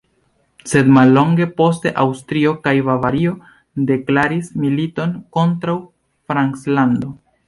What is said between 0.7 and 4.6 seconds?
mallonge poste Aŭstrio kaj Bavario deklaris